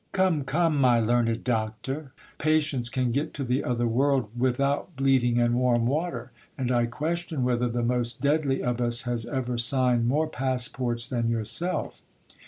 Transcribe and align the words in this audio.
Come, 0.13 0.45
come, 0.45 0.77
my 0.81 0.99
learned 0.99 1.43
doctor, 1.43 2.11
patients 2.39 2.89
can 2.89 3.11
get 3.11 3.35
to 3.35 3.43
the 3.43 3.63
other 3.63 3.85
world 3.85 4.29
without 4.35 4.95
bleeding 4.95 5.37
and 5.39 5.53
warm 5.53 5.85
water; 5.85 6.31
and 6.57 6.71
I 6.71 6.87
question 6.87 7.43
whether 7.43 7.67
the 7.69 7.83
most 7.83 8.19
deadly 8.19 8.63
of 8.63 8.81
us 8.81 9.03
has 9.03 9.27
ever 9.27 9.59
signed 9.59 10.07
more 10.07 10.27
passports 10.27 11.07
than 11.07 11.29
yourself. 11.29 12.01